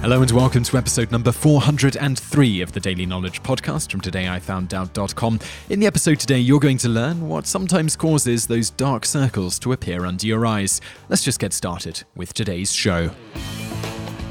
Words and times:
Hello 0.00 0.22
and 0.22 0.30
welcome 0.30 0.62
to 0.62 0.78
episode 0.78 1.10
number 1.10 1.32
403 1.32 2.60
of 2.60 2.70
the 2.70 2.78
Daily 2.78 3.04
Knowledge 3.04 3.42
Podcast 3.42 3.90
from 3.90 4.00
todayifoundout.com. 4.00 5.40
In 5.70 5.80
the 5.80 5.88
episode 5.88 6.20
today, 6.20 6.38
you're 6.38 6.60
going 6.60 6.78
to 6.78 6.88
learn 6.88 7.28
what 7.28 7.48
sometimes 7.48 7.96
causes 7.96 8.46
those 8.46 8.70
dark 8.70 9.04
circles 9.04 9.58
to 9.58 9.72
appear 9.72 10.06
under 10.06 10.24
your 10.24 10.46
eyes. 10.46 10.80
Let's 11.08 11.24
just 11.24 11.40
get 11.40 11.52
started 11.52 12.04
with 12.14 12.32
today's 12.32 12.72
show. 12.72 13.10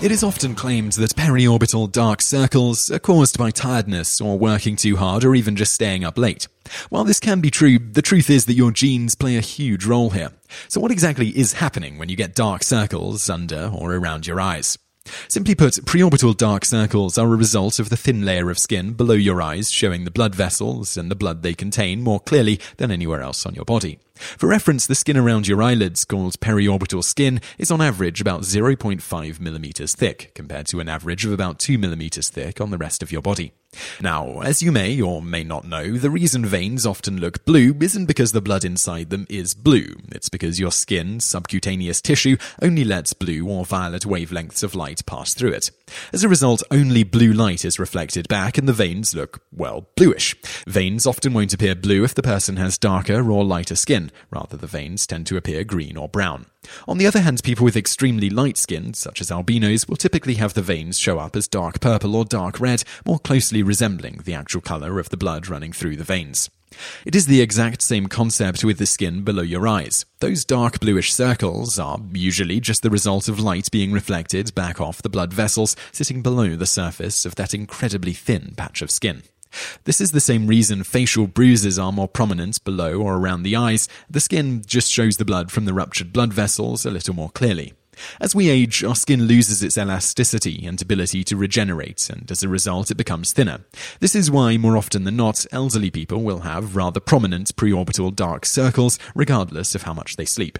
It 0.00 0.10
is 0.10 0.24
often 0.24 0.54
claimed 0.54 0.92
that 0.94 1.14
periorbital 1.14 1.92
dark 1.92 2.22
circles 2.22 2.90
are 2.90 2.98
caused 2.98 3.36
by 3.36 3.50
tiredness 3.50 4.18
or 4.18 4.38
working 4.38 4.76
too 4.76 4.96
hard 4.96 5.24
or 5.24 5.34
even 5.34 5.56
just 5.56 5.74
staying 5.74 6.04
up 6.04 6.16
late. 6.16 6.48
While 6.88 7.04
this 7.04 7.20
can 7.20 7.42
be 7.42 7.50
true, 7.50 7.78
the 7.78 8.00
truth 8.00 8.30
is 8.30 8.46
that 8.46 8.54
your 8.54 8.70
genes 8.70 9.14
play 9.14 9.36
a 9.36 9.42
huge 9.42 9.84
role 9.84 10.08
here. 10.08 10.30
So 10.68 10.80
what 10.80 10.90
exactly 10.90 11.28
is 11.28 11.52
happening 11.52 11.98
when 11.98 12.08
you 12.08 12.16
get 12.16 12.34
dark 12.34 12.62
circles 12.62 13.28
under 13.28 13.70
or 13.78 13.94
around 13.94 14.26
your 14.26 14.40
eyes? 14.40 14.78
Simply 15.28 15.54
put, 15.54 15.74
periorbital 15.86 16.36
dark 16.36 16.64
circles 16.64 17.16
are 17.16 17.32
a 17.32 17.36
result 17.36 17.78
of 17.78 17.88
the 17.88 17.96
thin 17.96 18.24
layer 18.24 18.50
of 18.50 18.58
skin 18.58 18.92
below 18.92 19.14
your 19.14 19.40
eyes 19.40 19.70
showing 19.70 20.04
the 20.04 20.10
blood 20.10 20.34
vessels 20.34 20.96
and 20.96 21.10
the 21.10 21.14
blood 21.14 21.42
they 21.42 21.54
contain 21.54 22.02
more 22.02 22.20
clearly 22.20 22.60
than 22.76 22.90
anywhere 22.90 23.22
else 23.22 23.46
on 23.46 23.54
your 23.54 23.64
body. 23.64 23.98
For 24.14 24.48
reference, 24.48 24.86
the 24.86 24.94
skin 24.94 25.16
around 25.16 25.48
your 25.48 25.62
eyelids, 25.62 26.04
called 26.04 26.38
periorbital 26.40 27.02
skin, 27.02 27.40
is 27.58 27.70
on 27.70 27.80
average 27.80 28.20
about 28.20 28.42
0.5 28.42 29.40
millimeters 29.40 29.94
thick, 29.94 30.32
compared 30.34 30.66
to 30.66 30.80
an 30.80 30.88
average 30.88 31.24
of 31.24 31.32
about 31.32 31.58
2 31.58 31.78
millimeters 31.78 32.28
thick 32.28 32.60
on 32.60 32.70
the 32.70 32.78
rest 32.78 33.02
of 33.02 33.10
your 33.10 33.22
body. 33.22 33.54
Now, 34.00 34.40
as 34.40 34.62
you 34.62 34.72
may 34.72 35.00
or 35.00 35.22
may 35.22 35.44
not 35.44 35.64
know, 35.64 35.96
the 35.96 36.10
reason 36.10 36.44
veins 36.44 36.86
often 36.86 37.18
look 37.18 37.44
blue 37.44 37.74
isn't 37.80 38.06
because 38.06 38.32
the 38.32 38.40
blood 38.40 38.64
inside 38.64 39.10
them 39.10 39.26
is 39.28 39.54
blue. 39.54 39.94
It's 40.10 40.28
because 40.28 40.58
your 40.58 40.72
skin, 40.72 41.20
subcutaneous 41.20 42.00
tissue, 42.00 42.36
only 42.60 42.84
lets 42.84 43.12
blue 43.12 43.46
or 43.46 43.64
violet 43.64 44.02
wavelengths 44.02 44.62
of 44.62 44.74
light 44.74 45.04
pass 45.06 45.34
through 45.34 45.52
it. 45.52 45.70
As 46.12 46.24
a 46.24 46.28
result, 46.28 46.62
only 46.70 47.02
blue 47.02 47.32
light 47.32 47.64
is 47.64 47.78
reflected 47.78 48.28
back 48.28 48.58
and 48.58 48.68
the 48.68 48.72
veins 48.72 49.14
look, 49.14 49.42
well, 49.52 49.88
bluish. 49.96 50.36
Veins 50.66 51.06
often 51.06 51.32
won't 51.32 51.52
appear 51.52 51.74
blue 51.74 52.04
if 52.04 52.14
the 52.14 52.22
person 52.22 52.56
has 52.56 52.78
darker 52.78 53.30
or 53.30 53.44
lighter 53.44 53.76
skin. 53.76 54.10
Rather, 54.30 54.56
the 54.56 54.66
veins 54.66 55.06
tend 55.06 55.26
to 55.26 55.36
appear 55.36 55.64
green 55.64 55.96
or 55.96 56.08
brown. 56.08 56.46
On 56.86 56.98
the 56.98 57.06
other 57.06 57.20
hand, 57.20 57.42
people 57.42 57.64
with 57.64 57.76
extremely 57.76 58.30
light 58.30 58.56
skin, 58.56 58.94
such 58.94 59.20
as 59.20 59.30
albinos, 59.30 59.88
will 59.88 59.96
typically 59.96 60.34
have 60.34 60.54
the 60.54 60.62
veins 60.62 60.98
show 60.98 61.18
up 61.18 61.34
as 61.36 61.48
dark 61.48 61.80
purple 61.80 62.14
or 62.14 62.24
dark 62.24 62.60
red, 62.60 62.84
more 63.06 63.18
closely 63.18 63.62
resembling 63.62 64.20
the 64.24 64.34
actual 64.34 64.60
colour 64.60 64.98
of 64.98 65.08
the 65.08 65.16
blood 65.16 65.48
running 65.48 65.72
through 65.72 65.96
the 65.96 66.04
veins. 66.04 66.50
It 67.04 67.16
is 67.16 67.26
the 67.26 67.40
exact 67.40 67.82
same 67.82 68.06
concept 68.06 68.64
with 68.64 68.78
the 68.78 68.86
skin 68.86 69.22
below 69.22 69.42
your 69.42 69.66
eyes. 69.66 70.04
Those 70.20 70.44
dark 70.44 70.80
bluish 70.80 71.12
circles 71.12 71.78
are 71.78 71.98
usually 72.12 72.60
just 72.60 72.82
the 72.82 72.90
result 72.90 73.28
of 73.28 73.40
light 73.40 73.70
being 73.70 73.92
reflected 73.92 74.54
back 74.54 74.80
off 74.80 75.02
the 75.02 75.08
blood 75.08 75.32
vessels 75.32 75.76
sitting 75.92 76.22
below 76.22 76.56
the 76.56 76.66
surface 76.66 77.24
of 77.24 77.34
that 77.36 77.54
incredibly 77.54 78.12
thin 78.12 78.54
patch 78.56 78.82
of 78.82 78.90
skin. 78.90 79.22
This 79.84 80.00
is 80.00 80.12
the 80.12 80.20
same 80.20 80.46
reason 80.46 80.84
facial 80.84 81.26
bruises 81.26 81.78
are 81.78 81.92
more 81.92 82.08
prominent 82.08 82.62
below 82.64 83.00
or 83.00 83.16
around 83.16 83.42
the 83.42 83.56
eyes. 83.56 83.88
The 84.08 84.20
skin 84.20 84.62
just 84.64 84.90
shows 84.90 85.16
the 85.16 85.24
blood 85.24 85.50
from 85.50 85.64
the 85.64 85.74
ruptured 85.74 86.12
blood 86.12 86.32
vessels 86.32 86.86
a 86.86 86.90
little 86.90 87.14
more 87.14 87.30
clearly. 87.30 87.74
As 88.20 88.34
we 88.34 88.48
age, 88.48 88.84
our 88.84 88.94
skin 88.94 89.24
loses 89.24 89.62
its 89.62 89.78
elasticity 89.78 90.66
and 90.66 90.80
ability 90.80 91.24
to 91.24 91.36
regenerate, 91.36 92.08
and 92.10 92.30
as 92.30 92.42
a 92.42 92.48
result, 92.48 92.90
it 92.90 92.96
becomes 92.96 93.32
thinner. 93.32 93.60
This 94.00 94.14
is 94.14 94.30
why, 94.30 94.56
more 94.56 94.76
often 94.76 95.04
than 95.04 95.16
not, 95.16 95.46
elderly 95.52 95.90
people 95.90 96.22
will 96.22 96.40
have 96.40 96.76
rather 96.76 97.00
prominent 97.00 97.54
periorbital 97.56 98.14
dark 98.14 98.46
circles, 98.46 98.98
regardless 99.14 99.74
of 99.74 99.82
how 99.82 99.94
much 99.94 100.16
they 100.16 100.24
sleep. 100.24 100.58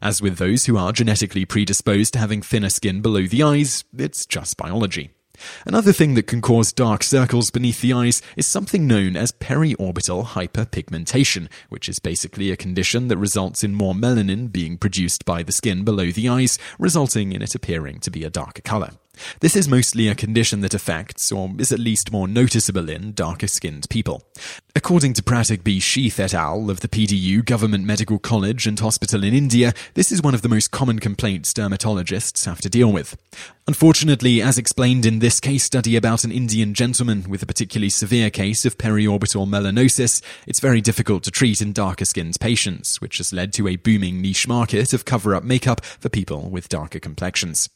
As 0.00 0.20
with 0.20 0.36
those 0.36 0.66
who 0.66 0.76
are 0.76 0.92
genetically 0.92 1.44
predisposed 1.44 2.12
to 2.12 2.18
having 2.18 2.42
thinner 2.42 2.70
skin 2.70 3.00
below 3.00 3.26
the 3.26 3.42
eyes, 3.42 3.84
it's 3.96 4.26
just 4.26 4.56
biology. 4.56 5.12
Another 5.66 5.92
thing 5.92 6.14
that 6.14 6.26
can 6.26 6.40
cause 6.40 6.72
dark 6.72 7.02
circles 7.02 7.50
beneath 7.50 7.80
the 7.80 7.92
eyes 7.92 8.22
is 8.36 8.46
something 8.46 8.86
known 8.86 9.16
as 9.16 9.32
periorbital 9.32 10.26
hyperpigmentation, 10.26 11.48
which 11.68 11.88
is 11.88 11.98
basically 11.98 12.50
a 12.50 12.56
condition 12.56 13.08
that 13.08 13.16
results 13.16 13.64
in 13.64 13.74
more 13.74 13.94
melanin 13.94 14.50
being 14.50 14.78
produced 14.78 15.24
by 15.24 15.42
the 15.42 15.52
skin 15.52 15.84
below 15.84 16.10
the 16.10 16.28
eyes, 16.28 16.58
resulting 16.78 17.32
in 17.32 17.42
it 17.42 17.54
appearing 17.54 17.98
to 18.00 18.10
be 18.10 18.24
a 18.24 18.30
darker 18.30 18.62
color. 18.62 18.90
This 19.40 19.56
is 19.56 19.68
mostly 19.68 20.08
a 20.08 20.14
condition 20.14 20.60
that 20.60 20.74
affects, 20.74 21.30
or 21.30 21.50
is 21.58 21.72
at 21.72 21.78
least 21.78 22.12
more 22.12 22.26
noticeable 22.26 22.88
in, 22.88 23.12
darker 23.12 23.46
skinned 23.46 23.88
people. 23.90 24.22
According 24.74 25.12
to 25.14 25.22
Pratik 25.22 25.62
B. 25.62 25.78
Sheth 25.80 26.18
et 26.18 26.32
al. 26.32 26.70
of 26.70 26.80
the 26.80 26.88
PDU 26.88 27.44
Government 27.44 27.84
Medical 27.84 28.18
College 28.18 28.66
and 28.66 28.78
Hospital 28.80 29.22
in 29.22 29.34
India, 29.34 29.74
this 29.94 30.10
is 30.10 30.22
one 30.22 30.34
of 30.34 30.42
the 30.42 30.48
most 30.48 30.70
common 30.70 30.98
complaints 30.98 31.52
dermatologists 31.52 32.46
have 32.46 32.60
to 32.62 32.70
deal 32.70 32.90
with. 32.90 33.16
Unfortunately, 33.66 34.40
as 34.40 34.58
explained 34.58 35.04
in 35.04 35.18
this 35.18 35.40
case 35.40 35.64
study 35.64 35.94
about 35.94 36.24
an 36.24 36.32
Indian 36.32 36.72
gentleman 36.72 37.28
with 37.28 37.42
a 37.42 37.46
particularly 37.46 37.90
severe 37.90 38.30
case 38.30 38.64
of 38.64 38.78
periorbital 38.78 39.46
melanosis, 39.46 40.22
it's 40.46 40.60
very 40.60 40.80
difficult 40.80 41.22
to 41.24 41.30
treat 41.30 41.60
in 41.60 41.72
darker 41.72 42.04
skinned 42.04 42.40
patients, 42.40 43.00
which 43.00 43.18
has 43.18 43.32
led 43.32 43.52
to 43.52 43.68
a 43.68 43.76
booming 43.76 44.22
niche 44.22 44.48
market 44.48 44.92
of 44.92 45.04
cover 45.04 45.34
up 45.34 45.44
makeup 45.44 45.84
for 45.84 46.08
people 46.08 46.48
with 46.48 46.68
darker 46.68 46.98
complexions. 46.98 47.68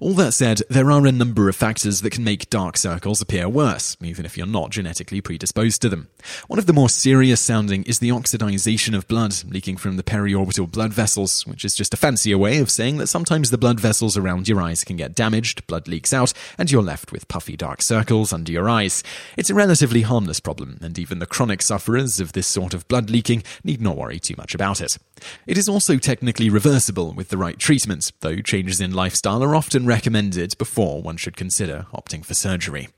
All 0.00 0.14
that 0.14 0.32
said, 0.32 0.62
there 0.68 0.90
are 0.90 1.06
a 1.06 1.12
number 1.12 1.48
of 1.48 1.56
factors 1.56 2.00
that 2.00 2.10
can 2.10 2.24
make 2.24 2.50
dark 2.50 2.76
circles 2.76 3.20
appear 3.20 3.48
worse, 3.48 3.96
even 4.02 4.24
if 4.24 4.36
you're 4.36 4.46
not 4.46 4.70
genetically 4.70 5.20
predisposed 5.20 5.82
to 5.82 5.88
them. 5.88 6.08
One 6.48 6.58
of 6.58 6.66
the 6.66 6.72
more 6.72 6.88
serious 6.88 7.40
sounding 7.40 7.82
is 7.84 7.98
the 7.98 8.10
oxidization 8.10 8.96
of 8.96 9.08
blood 9.08 9.26
leaking 9.48 9.76
from 9.76 9.96
the 9.96 10.02
periorbital 10.02 10.70
blood 10.70 10.92
vessels, 10.92 11.46
which 11.46 11.64
is 11.64 11.74
just 11.74 11.94
a 11.94 11.96
fancier 11.96 12.38
way 12.38 12.58
of 12.58 12.70
saying 12.70 12.98
that 12.98 13.08
sometimes 13.08 13.50
the 13.50 13.58
blood 13.58 13.80
vessels 13.80 14.16
around 14.16 14.48
your 14.48 14.60
eyes 14.60 14.84
can 14.84 14.96
get 14.96 15.14
damaged, 15.14 15.66
blood 15.66 15.88
leaks 15.88 16.12
out, 16.12 16.32
and 16.58 16.70
you're 16.70 16.82
left 16.82 17.12
with 17.12 17.28
puffy 17.28 17.56
dark 17.56 17.82
circles 17.82 18.32
under 18.32 18.52
your 18.52 18.68
eyes. 18.68 19.02
It's 19.36 19.50
a 19.50 19.54
relatively 19.54 20.02
harmless 20.02 20.40
problem, 20.40 20.78
and 20.80 20.98
even 20.98 21.18
the 21.18 21.26
chronic 21.26 21.62
sufferers 21.62 22.20
of 22.20 22.32
this 22.32 22.46
sort 22.46 22.74
of 22.74 22.86
blood 22.88 23.10
leaking 23.10 23.42
need 23.64 23.80
not 23.80 23.96
worry 23.96 24.18
too 24.18 24.34
much 24.36 24.54
about 24.54 24.80
it. 24.80 24.98
It 25.46 25.56
is 25.58 25.68
also 25.68 25.96
technically 25.96 26.50
reversible 26.50 27.12
with 27.12 27.28
the 27.28 27.38
right 27.38 27.58
treatment, 27.58 28.12
though 28.20 28.40
changes 28.40 28.80
in 28.80 28.92
lifestyle 28.92 29.42
are 29.42 29.54
often 29.54 29.86
recommended 29.86 30.56
before 30.58 31.02
one 31.02 31.16
should 31.16 31.36
consider 31.36 31.86
opting 31.94 32.24
for 32.24 32.34
surgery. 32.34 32.88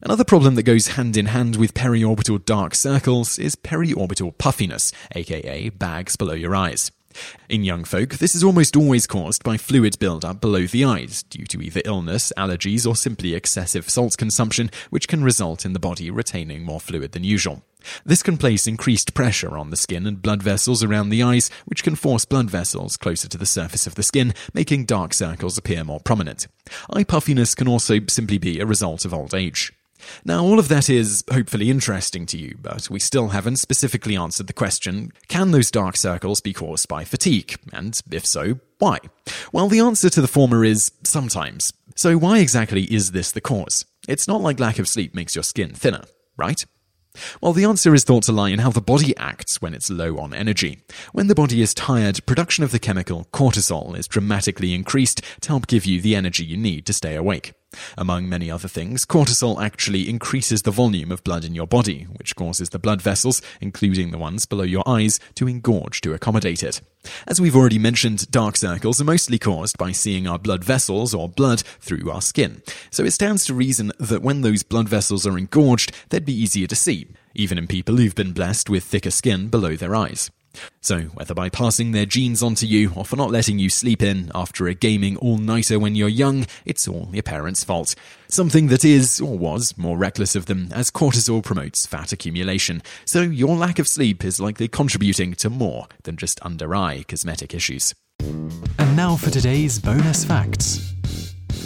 Another 0.00 0.24
problem 0.24 0.54
that 0.54 0.62
goes 0.62 0.88
hand 0.88 1.16
in 1.16 1.26
hand 1.26 1.56
with 1.56 1.74
periorbital 1.74 2.44
dark 2.44 2.74
circles 2.74 3.38
is 3.38 3.56
periorbital 3.56 4.38
puffiness, 4.38 4.92
aka 5.14 5.70
bags 5.70 6.14
below 6.16 6.34
your 6.34 6.54
eyes. 6.54 6.92
In 7.48 7.64
young 7.64 7.84
folk, 7.84 8.14
this 8.14 8.34
is 8.34 8.44
almost 8.44 8.76
always 8.76 9.06
caused 9.06 9.42
by 9.42 9.56
fluid 9.56 9.98
buildup 9.98 10.40
below 10.40 10.66
the 10.66 10.84
eyes 10.84 11.24
due 11.24 11.46
to 11.46 11.60
either 11.60 11.82
illness, 11.84 12.32
allergies, 12.36 12.86
or 12.86 12.94
simply 12.94 13.34
excessive 13.34 13.90
salt 13.90 14.16
consumption, 14.16 14.70
which 14.90 15.08
can 15.08 15.24
result 15.24 15.64
in 15.64 15.72
the 15.72 15.80
body 15.80 16.10
retaining 16.10 16.62
more 16.62 16.80
fluid 16.80 17.12
than 17.12 17.24
usual. 17.24 17.64
This 18.04 18.22
can 18.22 18.36
place 18.36 18.66
increased 18.66 19.14
pressure 19.14 19.56
on 19.56 19.70
the 19.70 19.76
skin 19.76 20.06
and 20.06 20.20
blood 20.20 20.42
vessels 20.42 20.82
around 20.82 21.08
the 21.08 21.22
eyes, 21.22 21.50
which 21.66 21.82
can 21.82 21.94
force 21.94 22.24
blood 22.24 22.50
vessels 22.50 22.96
closer 22.96 23.28
to 23.28 23.38
the 23.38 23.46
surface 23.46 23.86
of 23.86 23.94
the 23.94 24.02
skin, 24.02 24.34
making 24.52 24.84
dark 24.84 25.14
circles 25.14 25.56
appear 25.56 25.84
more 25.84 26.00
prominent. 26.00 26.46
Eye 26.90 27.04
puffiness 27.04 27.54
can 27.54 27.68
also 27.68 27.98
simply 28.08 28.38
be 28.38 28.60
a 28.60 28.66
result 28.66 29.04
of 29.04 29.14
old 29.14 29.34
age. 29.34 29.72
Now, 30.24 30.44
all 30.44 30.58
of 30.58 30.68
that 30.68 30.88
is 30.88 31.24
hopefully 31.30 31.70
interesting 31.70 32.26
to 32.26 32.38
you, 32.38 32.56
but 32.60 32.88
we 32.88 33.00
still 33.00 33.28
haven't 33.28 33.56
specifically 33.56 34.16
answered 34.16 34.46
the 34.46 34.52
question 34.52 35.12
can 35.28 35.50
those 35.50 35.70
dark 35.70 35.96
circles 35.96 36.40
be 36.40 36.52
caused 36.52 36.88
by 36.88 37.04
fatigue? 37.04 37.56
And 37.72 38.00
if 38.10 38.24
so, 38.24 38.60
why? 38.78 38.98
Well, 39.52 39.68
the 39.68 39.80
answer 39.80 40.08
to 40.10 40.20
the 40.20 40.28
former 40.28 40.64
is 40.64 40.92
sometimes. 41.02 41.72
So, 41.96 42.16
why 42.16 42.38
exactly 42.38 42.84
is 42.84 43.12
this 43.12 43.32
the 43.32 43.40
cause? 43.40 43.84
It's 44.06 44.28
not 44.28 44.40
like 44.40 44.60
lack 44.60 44.78
of 44.78 44.88
sleep 44.88 45.14
makes 45.14 45.34
your 45.34 45.42
skin 45.42 45.74
thinner, 45.74 46.04
right? 46.36 46.64
Well, 47.40 47.52
the 47.52 47.64
answer 47.64 47.94
is 47.94 48.04
thought 48.04 48.24
to 48.24 48.32
lie 48.32 48.50
in 48.50 48.60
how 48.60 48.70
the 48.70 48.80
body 48.80 49.16
acts 49.16 49.60
when 49.60 49.74
it's 49.74 49.90
low 49.90 50.18
on 50.18 50.34
energy. 50.34 50.80
When 51.12 51.26
the 51.26 51.34
body 51.34 51.62
is 51.62 51.74
tired, 51.74 52.24
production 52.26 52.64
of 52.64 52.72
the 52.72 52.78
chemical 52.78 53.26
cortisol 53.32 53.96
is 53.96 54.08
dramatically 54.08 54.74
increased 54.74 55.22
to 55.40 55.48
help 55.48 55.66
give 55.66 55.84
you 55.84 56.00
the 56.00 56.14
energy 56.14 56.44
you 56.44 56.56
need 56.56 56.86
to 56.86 56.92
stay 56.92 57.14
awake. 57.14 57.52
Among 57.98 58.28
many 58.28 58.50
other 58.50 58.68
things, 58.68 59.04
cortisol 59.04 59.62
actually 59.62 60.08
increases 60.08 60.62
the 60.62 60.70
volume 60.70 61.12
of 61.12 61.24
blood 61.24 61.44
in 61.44 61.54
your 61.54 61.66
body, 61.66 62.04
which 62.16 62.36
causes 62.36 62.70
the 62.70 62.78
blood 62.78 63.02
vessels, 63.02 63.42
including 63.60 64.10
the 64.10 64.18
ones 64.18 64.46
below 64.46 64.64
your 64.64 64.82
eyes, 64.86 65.20
to 65.34 65.46
engorge 65.46 66.00
to 66.00 66.14
accommodate 66.14 66.62
it. 66.62 66.80
As 67.26 67.40
we've 67.40 67.56
already 67.56 67.78
mentioned, 67.78 68.30
dark 68.30 68.56
circles 68.56 69.00
are 69.00 69.04
mostly 69.04 69.38
caused 69.38 69.76
by 69.78 69.92
seeing 69.92 70.26
our 70.26 70.38
blood 70.38 70.64
vessels 70.64 71.12
or 71.12 71.28
blood 71.28 71.62
through 71.80 72.10
our 72.10 72.22
skin. 72.22 72.62
So 72.90 73.04
it 73.04 73.12
stands 73.12 73.44
to 73.46 73.54
reason 73.54 73.92
that 73.98 74.22
when 74.22 74.40
those 74.40 74.62
blood 74.62 74.88
vessels 74.88 75.26
are 75.26 75.38
engorged, 75.38 75.92
they'd 76.08 76.24
be 76.24 76.32
easier 76.32 76.66
to 76.66 76.76
see, 76.76 77.08
even 77.34 77.58
in 77.58 77.66
people 77.66 77.96
who've 77.96 78.14
been 78.14 78.32
blessed 78.32 78.70
with 78.70 78.84
thicker 78.84 79.10
skin 79.10 79.48
below 79.48 79.76
their 79.76 79.94
eyes. 79.94 80.30
So, 80.80 81.00
whether 81.14 81.34
by 81.34 81.48
passing 81.48 81.92
their 81.92 82.06
genes 82.06 82.42
onto 82.42 82.66
you 82.66 82.92
or 82.94 83.04
for 83.04 83.16
not 83.16 83.30
letting 83.30 83.58
you 83.58 83.70
sleep 83.70 84.02
in 84.02 84.30
after 84.34 84.66
a 84.66 84.74
gaming 84.74 85.16
all 85.16 85.38
nighter 85.38 85.78
when 85.78 85.94
you're 85.94 86.08
young, 86.08 86.46
it's 86.64 86.88
all 86.88 87.10
your 87.12 87.22
parents' 87.22 87.64
fault. 87.64 87.94
Something 88.28 88.68
that 88.68 88.84
is, 88.84 89.20
or 89.20 89.38
was, 89.38 89.76
more 89.76 89.96
reckless 89.96 90.34
of 90.36 90.46
them, 90.46 90.68
as 90.72 90.90
cortisol 90.90 91.42
promotes 91.42 91.86
fat 91.86 92.12
accumulation. 92.12 92.82
So, 93.04 93.22
your 93.22 93.56
lack 93.56 93.78
of 93.78 93.88
sleep 93.88 94.24
is 94.24 94.40
likely 94.40 94.68
contributing 94.68 95.34
to 95.34 95.50
more 95.50 95.86
than 96.04 96.16
just 96.16 96.38
under 96.44 96.74
eye 96.74 97.04
cosmetic 97.08 97.54
issues. 97.54 97.94
And 98.20 98.96
now 98.96 99.16
for 99.16 99.30
today's 99.30 99.78
bonus 99.78 100.24
facts. 100.24 100.97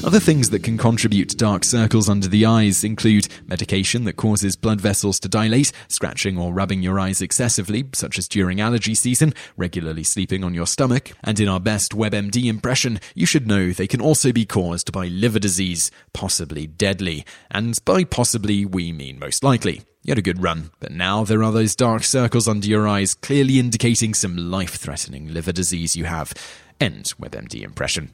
Other 0.05 0.19
things 0.19 0.51
that 0.51 0.65
can 0.65 0.79
contribute 0.79 1.29
to 1.29 1.37
dark 1.37 1.63
circles 1.63 2.09
under 2.09 2.27
the 2.27 2.45
eyes 2.45 2.83
include 2.83 3.29
medication 3.47 4.03
that 4.05 4.17
causes 4.17 4.57
blood 4.57 4.81
vessels 4.81 5.21
to 5.21 5.29
dilate, 5.29 5.71
scratching 5.87 6.37
or 6.37 6.53
rubbing 6.53 6.83
your 6.83 6.99
eyes 6.99 7.23
excessively, 7.23 7.85
such 7.95 8.19
as 8.19 8.27
during 8.27 8.61
allergy 8.61 8.97
season, 8.97 9.33
regularly 9.57 10.03
sleeping 10.03 10.43
on 10.43 10.55
your 10.55 10.67
stomach, 10.67 11.13
and 11.23 11.39
in 11.39 11.49
our 11.49 11.61
best 11.61 11.93
WebMD 11.93 12.47
impression, 12.47 12.99
you 13.15 13.27
should 13.27 13.47
know 13.47 13.71
they 13.71 13.87
can 13.87 14.01
also 14.01 14.33
be 14.33 14.45
caused 14.45 14.91
by 14.91 15.07
liver 15.07 15.39
disease, 15.39 15.93
possibly 16.13 16.67
deadly. 16.67 17.25
And 17.53 17.79
by 17.85 18.03
possibly, 18.03 18.67
we 18.67 18.91
mean 18.91 19.21
most 19.21 19.45
likely. 19.45 19.83
You 20.03 20.11
had 20.11 20.19
a 20.19 20.23
good 20.23 20.43
run, 20.43 20.73
but 20.81 20.91
now 20.91 21.23
there 21.23 21.45
are 21.45 21.53
those 21.53 21.77
dark 21.77 22.03
circles 22.03 22.49
under 22.49 22.67
your 22.67 22.89
eyes, 22.89 23.15
clearly 23.15 23.61
indicating 23.61 24.15
some 24.15 24.37
life 24.37 24.75
threatening 24.75 25.33
liver 25.33 25.53
disease 25.53 25.95
you 25.95 26.07
have. 26.07 26.35
End 26.81 27.15
WebMD 27.21 27.63
impression. 27.63 28.11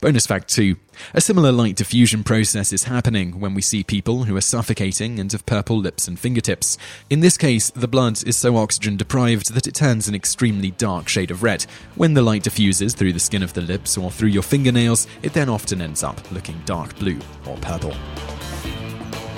Bonus 0.00 0.26
fact 0.26 0.48
2. 0.48 0.76
A 1.14 1.20
similar 1.20 1.52
light 1.52 1.76
diffusion 1.76 2.24
process 2.24 2.72
is 2.72 2.84
happening 2.84 3.40
when 3.40 3.54
we 3.54 3.62
see 3.62 3.82
people 3.82 4.24
who 4.24 4.36
are 4.36 4.40
suffocating 4.40 5.18
and 5.18 5.30
have 5.32 5.46
purple 5.46 5.78
lips 5.78 6.08
and 6.08 6.18
fingertips. 6.18 6.76
In 7.08 7.20
this 7.20 7.38
case, 7.38 7.70
the 7.70 7.88
blood 7.88 8.26
is 8.26 8.36
so 8.36 8.56
oxygen 8.56 8.96
deprived 8.96 9.54
that 9.54 9.66
it 9.66 9.74
turns 9.74 10.08
an 10.08 10.14
extremely 10.14 10.72
dark 10.72 11.08
shade 11.08 11.30
of 11.30 11.42
red. 11.42 11.64
When 11.96 12.14
the 12.14 12.22
light 12.22 12.42
diffuses 12.42 12.94
through 12.94 13.12
the 13.12 13.20
skin 13.20 13.42
of 13.42 13.52
the 13.52 13.62
lips 13.62 13.96
or 13.96 14.10
through 14.10 14.28
your 14.28 14.42
fingernails, 14.42 15.06
it 15.22 15.32
then 15.32 15.48
often 15.48 15.80
ends 15.80 16.02
up 16.02 16.30
looking 16.32 16.60
dark 16.64 16.96
blue 16.98 17.18
or 17.46 17.56
purple. 17.58 17.94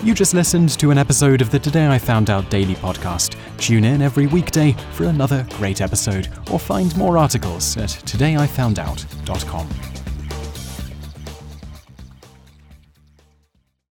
You 0.03 0.15
just 0.15 0.35
listened 0.35 0.71
to 0.81 0.91
an 0.91 0.99
episode 0.99 1.41
of 1.41 1.53
the 1.53 1.61
Today 1.61 1.87
I 1.87 1.97
Found 1.97 2.29
Out 2.29 2.51
Daily 2.51 2.75
podcast. 2.75 3.37
Tune 3.57 3.85
in 3.85 4.03
every 4.03 4.27
weekday 4.27 4.73
for 4.95 5.05
another 5.05 5.47
great 5.51 5.81
episode 5.81 6.29
or 6.51 6.59
find 6.59 6.97
more 6.97 7.17
articles 7.17 7.77
at 7.77 7.91
todayifoundout.com. 7.91 9.92